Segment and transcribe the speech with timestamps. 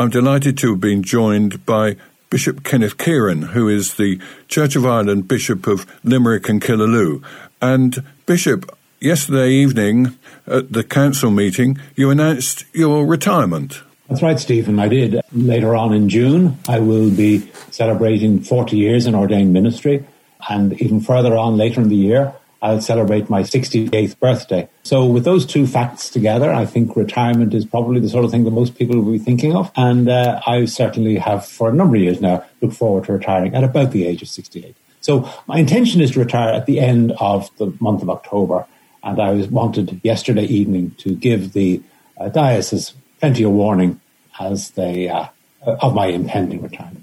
[0.00, 1.96] I'm delighted to have been joined by
[2.30, 7.20] Bishop Kenneth Kearon, who is the Church of Ireland Bishop of Limerick and Killaloe.
[7.60, 10.16] And Bishop, yesterday evening
[10.46, 13.82] at the council meeting, you announced your retirement.
[14.08, 14.78] That's right, Stephen.
[14.78, 15.20] I did.
[15.32, 20.06] Later on in June, I will be celebrating 40 years in ordained ministry.
[20.48, 24.68] And even further on later in the year, I'll celebrate my 68th birthday.
[24.82, 28.44] So with those two facts together, I think retirement is probably the sort of thing
[28.44, 29.70] that most people will be thinking of.
[29.76, 33.54] And uh, I certainly have for a number of years now looked forward to retiring
[33.54, 34.74] at about the age of 68.
[35.00, 38.66] So my intention is to retire at the end of the month of October.
[39.02, 41.80] And I was wanted yesterday evening to give the
[42.18, 44.00] uh, diocese plenty of warning
[44.40, 45.28] as they, uh,
[45.64, 46.97] of my impending retirement.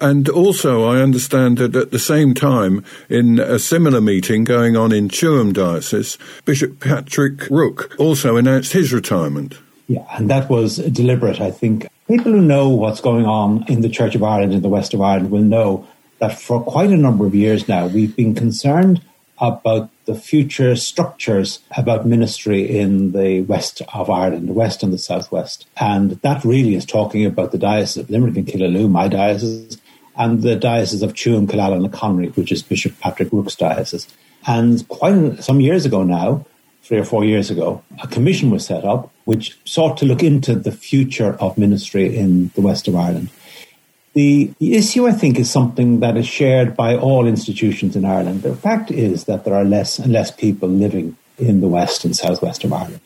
[0.00, 4.92] And also, I understand that at the same time, in a similar meeting going on
[4.92, 9.58] in Tuam Diocese, Bishop Patrick Rooke also announced his retirement.
[9.88, 11.88] Yeah, and that was deliberate, I think.
[12.06, 15.00] People who know what's going on in the Church of Ireland in the west of
[15.00, 19.02] Ireland will know that for quite a number of years now, we've been concerned
[19.38, 24.98] about the future structures about ministry in the west of Ireland, the west and the
[24.98, 25.66] southwest.
[25.76, 29.76] And that really is talking about the diocese of Limerick and Killaloe, my diocese,
[30.16, 34.08] and the diocese of Tuam, Killala and Achonry, which is Bishop Patrick Rooke's diocese.
[34.46, 36.46] And quite some years ago now,
[36.82, 40.54] three or four years ago, a commission was set up which sought to look into
[40.54, 43.28] the future of ministry in the west of Ireland.
[44.14, 48.42] The, the issue, I think, is something that is shared by all institutions in Ireland.
[48.42, 52.16] The fact is that there are less and less people living in the west and
[52.16, 53.00] southwest of Ireland.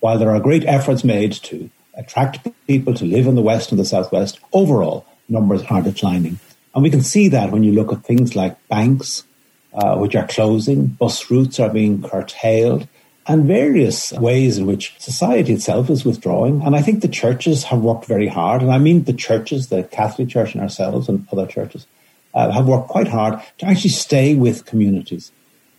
[0.00, 3.78] While there are great efforts made to attract people to live in the west and
[3.78, 6.38] the southwest, overall numbers are declining.
[6.74, 9.24] And we can see that when you look at things like banks,
[9.74, 12.88] uh, which are closing, bus routes are being curtailed,
[13.26, 16.62] and various ways in which society itself is withdrawing.
[16.62, 18.60] And I think the churches have worked very hard.
[18.62, 21.86] And I mean the churches, the Catholic Church and ourselves and other churches,
[22.34, 25.32] uh, have worked quite hard to actually stay with communities.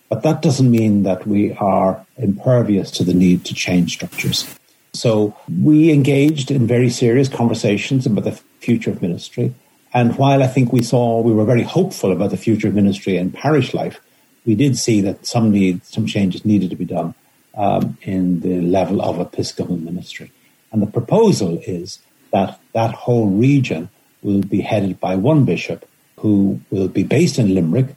[0.09, 4.57] But that doesn't mean that we are impervious to the need to change structures.
[4.93, 9.53] So we engaged in very serious conversations about the future of ministry.
[9.93, 13.17] And while I think we saw, we were very hopeful about the future of ministry
[13.17, 13.99] and parish life,
[14.45, 17.13] we did see that some need, some changes needed to be done
[17.55, 20.31] um, in the level of episcopal ministry.
[20.71, 21.99] And the proposal is
[22.31, 23.89] that that whole region
[24.21, 25.87] will be headed by one bishop
[26.19, 27.95] who will be based in Limerick,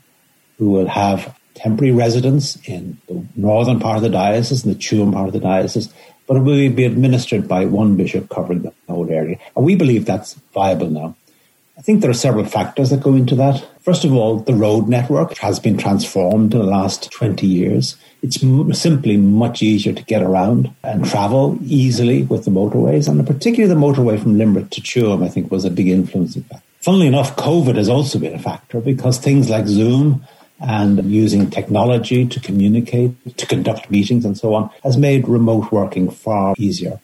[0.59, 5.13] who will have temporary residence in the northern part of the diocese and the Tuam
[5.13, 5.93] part of the diocese,
[6.27, 9.39] but it will be administered by one bishop covering the whole area.
[9.57, 11.17] And we believe that's viable now.
[11.77, 13.65] I think there are several factors that go into that.
[13.89, 17.97] First of all, the road network has been transformed in the last 20 years.
[18.21, 23.27] It's m- simply much easier to get around and travel easily with the motorways, and
[23.27, 26.67] particularly the motorway from Limerick to Tuam, I think, was a big influencing factor.
[26.81, 30.23] Funnily enough, COVID has also been a factor because things like Zoom
[30.61, 36.11] and using technology to communicate, to conduct meetings and so on has made remote working
[36.11, 37.01] far easier.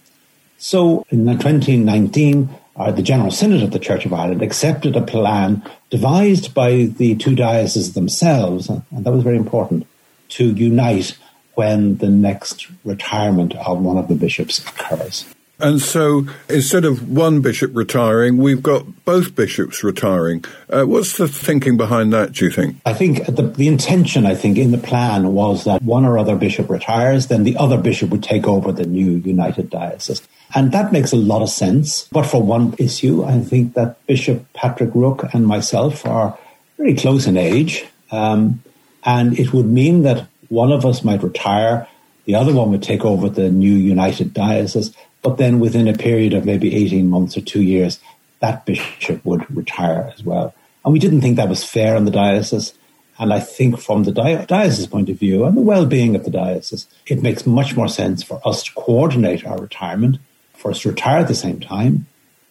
[0.58, 5.62] So in 2019, uh, the General Synod of the Church of Ireland accepted a plan
[5.90, 9.86] devised by the two dioceses themselves, and that was very important,
[10.30, 11.16] to unite
[11.54, 15.24] when the next retirement of one of the bishops occurs.
[15.60, 20.44] And so instead of one bishop retiring, we've got both bishops retiring.
[20.68, 22.76] Uh, what's the thinking behind that, do you think?
[22.84, 26.34] I think the, the, intention, I think, in the plan was that one or other
[26.34, 30.26] bishop retires, then the other bishop would take over the new united diocese.
[30.54, 32.08] And that makes a lot of sense.
[32.12, 36.38] But for one issue, I think that Bishop Patrick Rooke and myself are
[36.78, 37.84] very close in age.
[38.12, 38.62] Um,
[39.04, 41.88] and it would mean that one of us might retire,
[42.24, 46.32] the other one would take over the new united diocese, but then within a period
[46.32, 47.98] of maybe 18 months or two years,
[48.40, 50.54] that bishop would retire as well.
[50.84, 52.74] And we didn't think that was fair on the diocese.
[53.18, 56.86] And I think from the diocese point of view and the well-being of the diocese,
[57.06, 60.18] it makes much more sense for us to coordinate our retirement
[60.64, 62.06] for us to retire at the same time,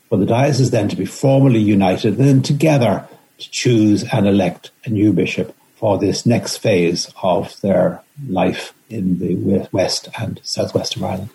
[0.08, 3.08] for the diocese then to be formally united, and then together
[3.40, 9.18] to choose and elect a new bishop for this next phase of their life in
[9.18, 11.30] the west and southwest of Ireland.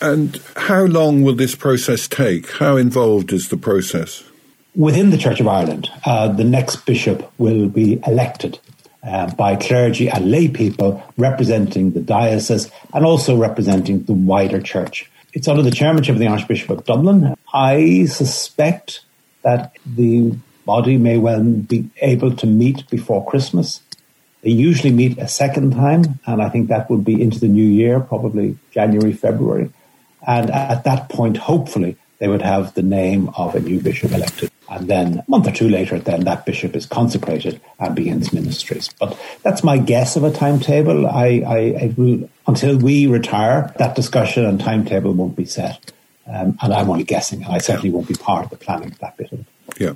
[0.00, 2.50] And how long will this process take?
[2.50, 4.24] How involved is the process?
[4.74, 8.58] Within the Church of Ireland, uh, the next bishop will be elected
[9.04, 15.08] uh, by clergy and lay people representing the diocese and also representing the wider church.
[15.32, 17.34] It's under the chairmanship of the Archbishop of Dublin.
[17.52, 19.04] I suspect
[19.42, 20.34] that the
[20.66, 23.80] body may well be able to meet before Christmas.
[24.42, 27.66] They usually meet a second time, and I think that would be into the new
[27.66, 29.70] year, probably January, February.
[30.26, 34.49] And at that point, hopefully, they would have the name of a new bishop elected.
[34.70, 38.88] And then a month or two later, then that bishop is consecrated and begins ministries.
[39.00, 41.08] But that's my guess of a timetable.
[41.08, 45.92] I, I, I will, until we retire, that discussion and timetable won't be set.
[46.26, 48.98] Um, and I'm only guessing, and I certainly won't be part of the planning of
[49.00, 49.46] that bit of it.
[49.80, 49.94] Yeah.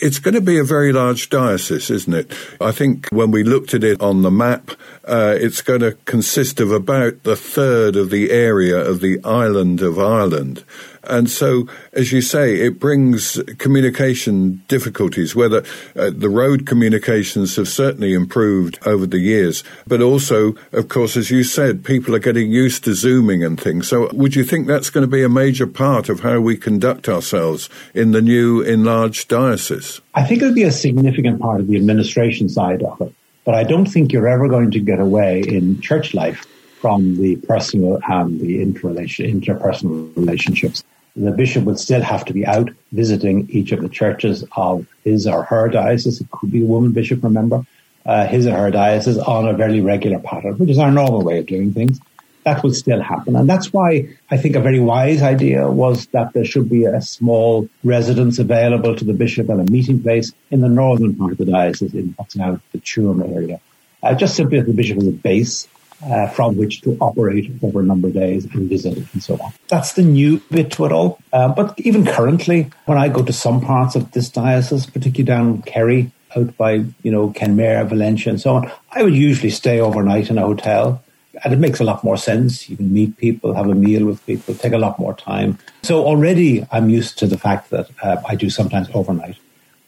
[0.00, 2.32] It's going to be a very large diocese, isn't it?
[2.60, 4.72] I think when we looked at it on the map,
[5.06, 9.80] uh, it's going to consist of about the third of the area of the island
[9.80, 10.64] of Ireland.
[11.08, 15.64] And so, as you say, it brings communication difficulties, whether
[15.96, 21.30] uh, the road communications have certainly improved over the years, but also, of course, as
[21.30, 23.88] you said, people are getting used to Zooming and things.
[23.88, 27.08] So, would you think that's going to be a major part of how we conduct
[27.08, 30.00] ourselves in the new enlarged diocese?
[30.14, 33.14] I think it'll be a significant part of the administration side of it.
[33.44, 36.46] But I don't think you're ever going to get away in church life
[36.80, 40.82] from the personal and the interpersonal relationships
[41.16, 45.26] the bishop would still have to be out visiting each of the churches of his
[45.26, 46.20] or her diocese.
[46.20, 47.64] It could be a woman bishop, remember,
[48.04, 51.38] uh, his or her diocese on a very regular pattern, which is our normal way
[51.38, 52.00] of doing things.
[52.44, 53.36] That would still happen.
[53.36, 57.00] And that's why I think a very wise idea was that there should be a
[57.00, 61.38] small residence available to the bishop and a meeting place in the northern part of
[61.38, 63.60] the diocese in what's now the Tuam area.
[64.02, 65.66] Uh, just simply as the bishop as a base
[66.02, 69.52] uh, from which to operate over a number of days and visit and so on.
[69.68, 71.18] That's the new bit to it all.
[71.32, 75.62] Uh, but even currently, when I go to some parts of this diocese, particularly down
[75.62, 80.30] Kerry, out by, you know, Kenmare, Valentia and so on, I would usually stay overnight
[80.30, 81.02] in a hotel.
[81.42, 82.70] And it makes a lot more sense.
[82.70, 85.58] You can meet people, have a meal with people, take a lot more time.
[85.82, 89.36] So already I'm used to the fact that uh, I do sometimes overnight.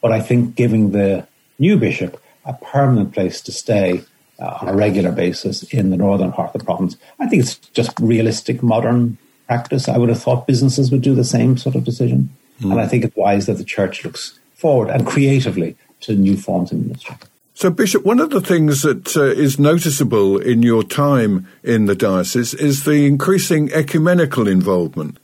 [0.01, 1.27] But I think giving the
[1.59, 4.03] new bishop a permanent place to stay
[4.39, 6.97] uh, on a regular basis in the northern part of the province.
[7.19, 9.89] I think it's just realistic modern practice.
[9.89, 12.31] I would have thought businesses would do the same sort of decision.
[12.61, 12.73] Mm.
[12.73, 16.73] And I think it's wise that the church looks forward and creatively to new forms
[16.73, 17.17] of ministry.
[17.55, 21.95] So, Bishop, one of the things that uh, is noticeable in your time in the
[21.95, 25.19] diocese is the increasing ecumenical involvement.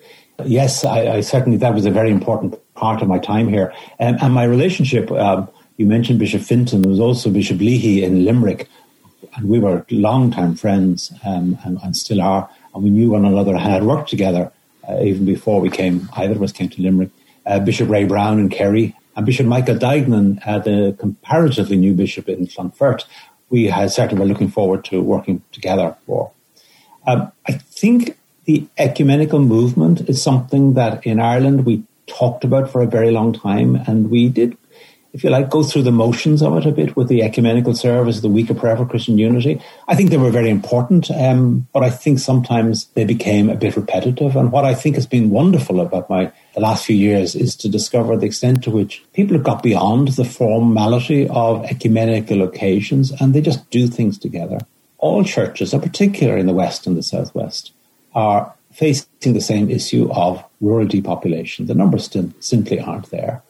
[0.47, 3.75] Yes, I, I certainly, that was a very important part of my time here.
[4.01, 8.25] Um, and my relationship, um, you mentioned Bishop Fintan, there was also Bishop Leahy in
[8.25, 8.67] Limerick,
[9.35, 13.53] and we were long-time friends um, and, and, still are, and we knew one another
[13.53, 14.53] and had worked together
[14.89, 17.11] uh, even before we came, either of us came to Limerick.
[17.45, 22.29] Uh, bishop Ray Browne in Kerry and Bishop Michael Duignan, uh, the comparatively new bishop
[22.29, 23.05] in Clonfert,
[23.51, 26.31] we had certainly were looking forward to working together for.
[27.07, 32.83] Um, I think the ecumenical movement is something that in Ireland we talked about for
[32.83, 34.57] a very long time, and we did
[35.13, 38.21] if you like, go through the motions of it a bit with the ecumenical service,
[38.21, 39.61] the week of prayer for Christian unity.
[39.87, 43.77] I think they were very important, um, but I think sometimes they became a bit
[43.77, 44.37] repetitive.
[44.37, 47.69] And what I think has been wonderful about my the last few years is to
[47.69, 53.33] discover the extent to which people have got beyond the formality of ecumenical occasions and
[53.33, 54.59] they just do things together.
[54.99, 57.73] All churches, and particularly in the West and the Southwest,
[58.15, 61.67] are facing the same issue of rural depopulation.
[61.67, 62.11] The numbers
[62.41, 63.43] simply aren't there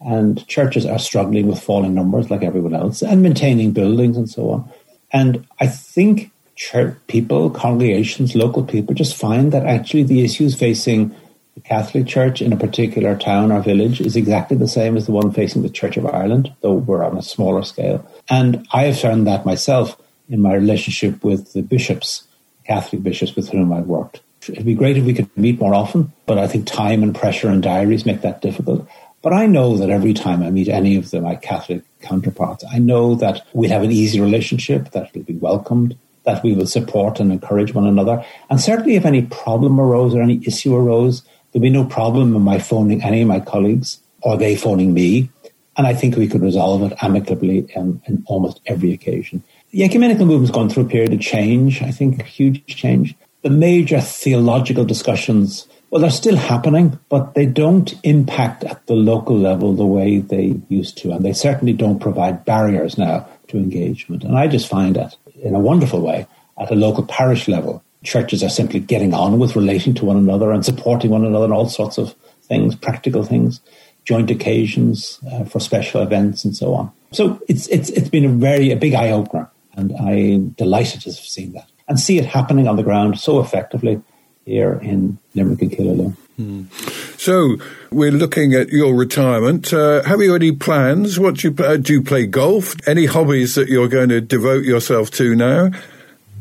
[0.00, 4.50] and churches are struggling with falling numbers like everyone else and maintaining buildings and so
[4.50, 4.72] on.
[5.12, 11.14] And I think church people, congregations, local people just find that actually the issues facing
[11.54, 15.12] the Catholic Church in a particular town or village is exactly the same as the
[15.12, 18.08] one facing the Church of Ireland, though we're on a smaller scale.
[18.28, 22.28] And I have found that myself in my relationship with the bishops,
[22.66, 24.20] Catholic bishops with whom I've worked.
[24.48, 27.48] It'd be great if we could meet more often, but I think time and pressure
[27.48, 28.88] and diaries make that difficult.
[29.20, 32.78] But I know that every time I meet any of the, my Catholic counterparts, I
[32.78, 37.18] know that we have an easy relationship, that we'll be welcomed, that we will support
[37.18, 38.24] and encourage one another.
[38.48, 42.42] And certainly if any problem arose or any issue arose, there'll be no problem in
[42.42, 45.30] my phoning any of my colleagues or they phoning me.
[45.76, 49.42] And I think we could resolve it amicably in, in almost every occasion.
[49.70, 53.14] The ecumenical movement's gone through a period of change, I think, a huge change.
[53.42, 59.36] The major theological discussions well, they're still happening, but they don't impact at the local
[59.36, 61.12] level the way they used to.
[61.12, 64.24] And they certainly don't provide barriers now to engagement.
[64.24, 66.26] And I just find that in a wonderful way
[66.58, 70.52] at a local parish level, churches are simply getting on with relating to one another
[70.52, 73.60] and supporting one another in all sorts of things, practical things,
[74.04, 76.92] joint occasions uh, for special events and so on.
[77.12, 79.50] So it's, it's, it's been a very, a big eye opener.
[79.72, 83.40] And I'm delighted to have seen that and see it happening on the ground so
[83.40, 84.02] effectively
[84.48, 86.16] here in Limerick and Killaloe.
[86.40, 86.70] Mm.
[87.18, 87.56] So
[87.90, 89.72] we're looking at your retirement.
[89.72, 91.18] Uh, have you any plans?
[91.18, 91.94] What do you uh, do?
[91.94, 92.74] You play golf?
[92.88, 95.70] Any hobbies that you're going to devote yourself to now?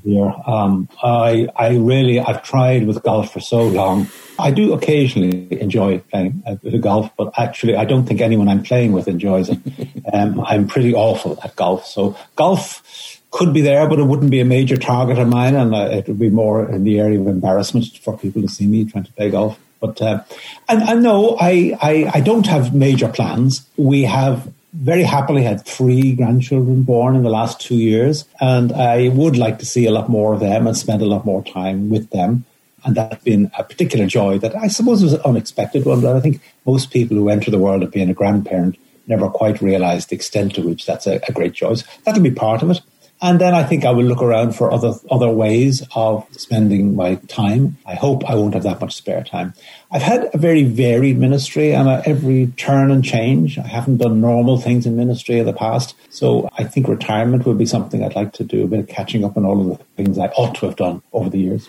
[0.03, 4.07] Yeah, um, I I really I've tried with golf for so long.
[4.39, 8.47] I do occasionally enjoy playing a bit of golf, but actually, I don't think anyone
[8.47, 9.59] I'm playing with enjoys it.
[10.13, 11.87] um, I'm pretty awful at golf.
[11.87, 15.75] So, golf could be there, but it wouldn't be a major target of mine, and
[15.75, 18.83] uh, it would be more in the area of embarrassment for people to see me
[18.83, 19.59] trying to play golf.
[19.79, 20.23] But uh,
[20.67, 23.67] and, and no, I, I I don't have major plans.
[23.77, 29.09] We have very happily had three grandchildren born in the last two years, and I
[29.09, 31.89] would like to see a lot more of them and spend a lot more time
[31.89, 32.45] with them.
[32.83, 36.21] And that's been a particular joy that I suppose was an unexpected one, but I
[36.21, 38.77] think most people who enter the world of being a grandparent
[39.07, 41.75] never quite realize the extent to which that's a, a great joy.
[41.75, 42.81] So that'll be part of it.
[43.21, 47.15] And then I think I will look around for other other ways of spending my
[47.27, 47.77] time.
[47.85, 49.53] I hope I won't have that much spare time.
[49.89, 53.57] I've had a very varied ministry and at every turn and change.
[53.57, 55.95] I haven't done normal things in ministry in the past.
[56.09, 59.23] So I think retirement will be something I'd like to do, a bit of catching
[59.23, 61.67] up on all of the things I ought to have done over the years.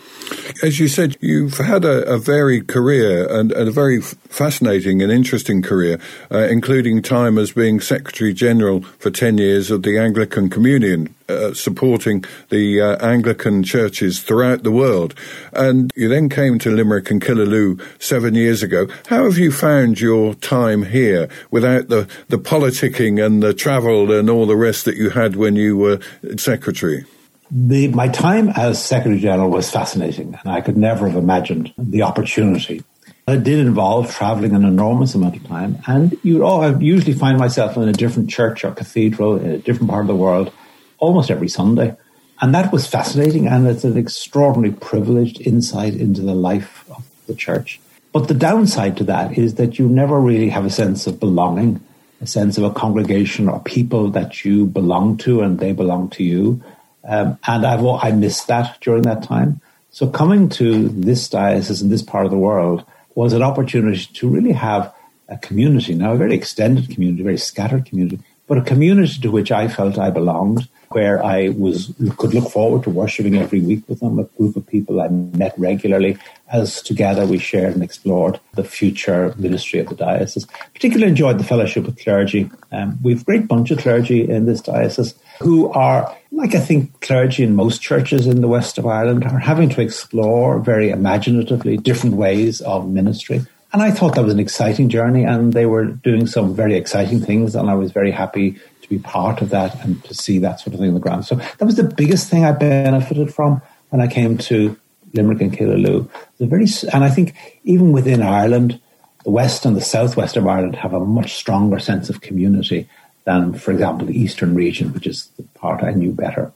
[0.61, 5.11] As you said, you've had a, a varied career and, and, a very fascinating and
[5.11, 5.99] interesting career,
[6.31, 11.15] uh, including time as being Secretary General for 10 years of the Anglican Communion.
[11.29, 15.13] Uh, supporting the uh, Anglican churches throughout the world.
[15.53, 18.87] And you then came to Limerick and Killaloe seven years ago.
[19.09, 24.27] How have you found your time here without the, the politicking and the travel and
[24.27, 25.99] all the rest that you had when you were
[26.37, 27.05] secretary?
[27.51, 32.01] The, my time as Secretary General was fascinating, and I could never have imagined the
[32.01, 32.83] opportunity.
[33.27, 37.37] It did involve traveling an enormous amount of time, and you oh, I usually find
[37.37, 40.51] myself in a different church or cathedral in a different part of the world
[40.99, 41.95] almost every Sunday.
[42.41, 47.35] And that was fascinating, and it's an extraordinarily privileged insight into the life of the
[47.35, 47.81] church.
[48.13, 51.81] But the downside to that is that you never really have a sense of belonging,
[52.21, 56.23] a sense of a congregation or people that you belong to and they belong to
[56.23, 56.63] you.
[57.07, 59.61] Um, and I've I missed that during that time.
[59.91, 62.83] So coming to this diocese in this part of the world
[63.15, 64.93] was an opportunity to really have
[65.27, 69.29] a community, now a very extended community, a very scattered community, but a community to
[69.29, 73.87] which I felt I belonged where I was could look forward to worshiping every week
[73.87, 76.17] with them, a group of people I met regularly
[76.51, 80.47] as together we shared and explored the future ministry of the diocese.
[80.73, 82.49] Particularly enjoyed the fellowship with clergy.
[82.71, 87.01] Um, we've a great bunch of clergy in this diocese who are, like I think
[87.01, 91.77] clergy in most churches in the west of Ireland, are having to explore very imaginatively
[91.77, 93.41] different ways of ministry.
[93.71, 97.19] And I thought that was an exciting journey, and they were doing some very exciting
[97.19, 98.57] things, and I was very happy
[98.89, 101.25] to be part of that and to see that sort of thing on the ground.
[101.25, 104.77] So that was the biggest thing I benefited from when I came to
[105.13, 106.09] Limerick and Killaloe.
[106.37, 108.79] The very, and I think even within Ireland,
[109.23, 112.87] the west and the southwest of Ireland have a much stronger sense of community
[113.25, 116.51] than, for example, the eastern region, which is the part I knew better.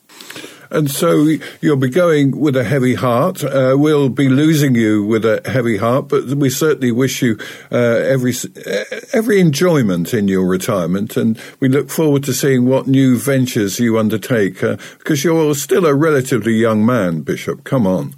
[0.73, 1.27] And so
[1.61, 3.43] you'll be going with a heavy heart.
[3.43, 7.37] Uh, we'll be losing you with a heavy heart, but we certainly wish you
[7.71, 8.33] uh, every
[9.13, 13.99] every enjoyment in your retirement, and we look forward to seeing what new ventures you
[13.99, 14.63] undertake.
[14.63, 17.63] Uh, because you're still a relatively young man, Bishop.
[17.63, 18.15] Come on.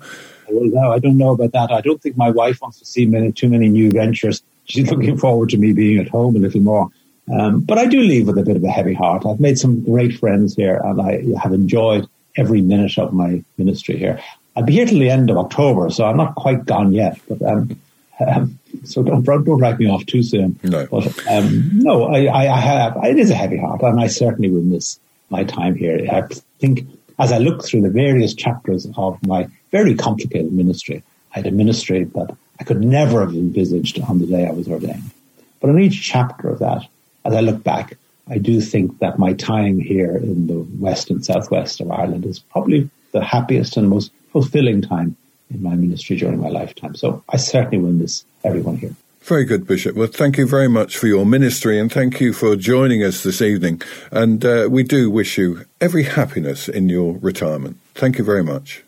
[0.49, 1.71] Well, no, I don't know about that.
[1.71, 4.43] I don't think my wife wants to see many, too many new ventures.
[4.63, 6.89] She's looking forward to me being at home a little more.
[7.29, 9.25] Um, but I do leave with a bit of a heavy heart.
[9.25, 13.97] I've made some great friends here, and I have enjoyed every minute of my ministry
[13.97, 14.21] here.
[14.55, 17.19] I'll be here till the end of October, so I'm not quite gone yet.
[17.27, 17.79] But um,
[18.25, 20.59] um, so don't don't write me off too soon.
[20.63, 22.97] No, but um, no, I, I, I, have.
[23.03, 24.99] It is a heavy heart, and I certainly will miss
[25.29, 26.07] my time here.
[26.09, 26.23] I
[26.59, 26.87] think
[27.19, 31.51] as I look through the various chapters of my very complicated ministry, I had a
[31.51, 35.11] ministry that I could never have envisaged on the day I was ordained.
[35.59, 36.87] But in each chapter of that,
[37.25, 41.23] as I look back, I do think that my time here in the west and
[41.23, 45.15] southwest of Ireland is probably the happiest and most fulfilling time
[45.51, 46.95] in my ministry during my lifetime.
[46.95, 48.95] So I certainly will miss everyone here.
[49.21, 49.95] Very good, Bishop.
[49.95, 53.41] Well, thank you very much for your ministry and thank you for joining us this
[53.41, 53.81] evening.
[54.11, 57.77] And uh, we do wish you every happiness in your retirement.
[57.95, 58.84] Thank you very much.